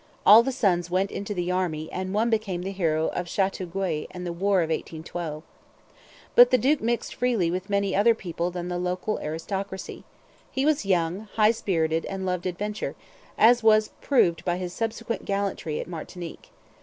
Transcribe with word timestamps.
All 0.25 0.41
the 0.41 0.51
sons 0.51 0.89
went 0.89 1.11
into 1.11 1.35
the 1.35 1.51
Army 1.51 1.87
and 1.91 2.11
one 2.11 2.31
became 2.31 2.63
the 2.63 2.71
hero 2.71 3.09
of 3.09 3.29
Chateauguay 3.29 4.07
in 4.09 4.23
the 4.23 4.33
War 4.33 4.61
of 4.63 4.71
1812. 4.71 5.43
But 6.33 6.49
the 6.49 6.57
duke 6.57 6.81
mixed 6.81 7.13
freely 7.13 7.51
with 7.51 7.69
many 7.69 7.95
other 7.95 8.15
people 8.15 8.49
than 8.49 8.67
the 8.67 8.79
local 8.79 9.19
aristocracy. 9.19 10.03
He 10.51 10.65
was 10.65 10.87
young, 10.87 11.29
high 11.35 11.51
spirited, 11.51 12.05
and 12.05 12.25
loved 12.25 12.47
adventure, 12.47 12.95
as 13.37 13.61
was 13.61 13.91
proved 14.01 14.43
by 14.43 14.57
his 14.57 14.73
subsequent 14.73 15.23
gallantry 15.25 15.79
at 15.79 15.87
Martinique. 15.87 16.49